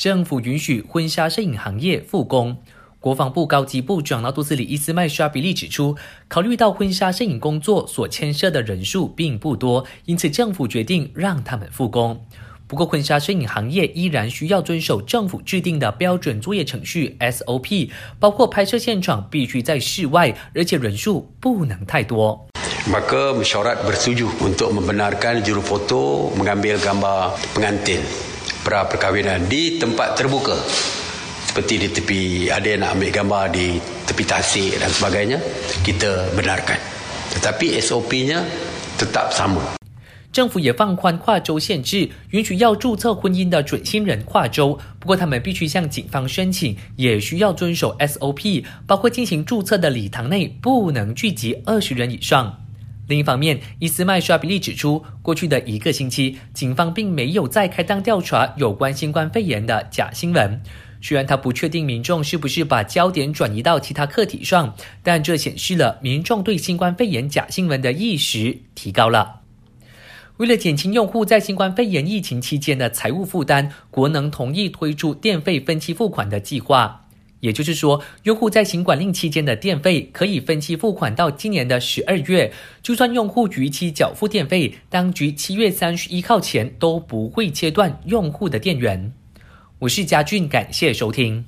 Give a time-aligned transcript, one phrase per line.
[0.00, 2.56] 政府允许婚纱摄影行业复工。
[3.00, 5.94] 国防部高级部长纳杜斯里伊斯麦沙比利指出，
[6.26, 12.18] 考虑到婚纱摄影工作所牵涉的人数并不多，因此政府决定让他们复工。
[12.66, 22.48] 不过，婚纱摄影行业依然需要遵守政府制定的标准作业程序 SOP，包括拍摄现场必须在室外，而且人数不能太多。
[22.88, 28.00] Maka mesyuarat bersetuju untuk membenarkan juru foto mengambil gambar pengantin
[28.64, 30.56] pra perkahwinan di tempat terbuka.
[31.50, 35.34] seperti di tepi ada yang nak ambil gambar di tepi tasik dan sebagainya
[35.82, 36.78] kita benarkan
[37.34, 38.46] tetapi SOP-nya
[38.94, 39.58] tetap sama
[40.30, 52.56] 政府也放宽跨州限制，允许要注册婚姻的准新人跨州，不过他们必须向警方申请，也需要遵守 SOP，包括进行注册的礼堂内不能聚集二十人以上。
[53.10, 60.62] 另一方面，伊斯麦沙比利指出，过去的一个星期，警方并没有再开档调查有关新冠肺炎的假新闻。
[61.02, 69.40] 虽然他不确定民众是不是把焦点转移到其他课题上，但这显示了民众对新冠肺炎假新闻的意识提高了。
[70.36, 76.99] 为了减轻用户在新冠肺炎疫情期间的财务负担，国能同意推出电费分期付款的计划。
[77.40, 82.52] 也就是说，用户在行管令期间的电费可以分期付款到今年的十二月，
[82.82, 89.12] 就算用户逾期缴付电费，当局七月三十一号前都不会切断用户的电源。
[89.80, 91.38] 我是嘉俊，感谢收听。